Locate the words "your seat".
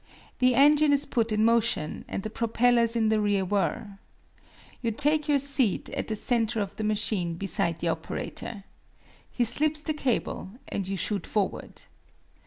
5.27-5.91